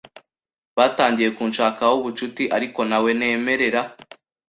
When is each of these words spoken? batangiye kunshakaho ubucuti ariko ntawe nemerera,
batangiye 0.77 1.29
kunshakaho 1.37 1.93
ubucuti 1.99 2.43
ariko 2.55 2.79
ntawe 2.89 3.11
nemerera, 3.19 3.81